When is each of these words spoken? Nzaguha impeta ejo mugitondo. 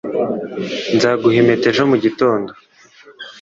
Nzaguha 0.95 1.37
impeta 1.41 1.65
ejo 1.71 1.83
mugitondo. 1.91 2.51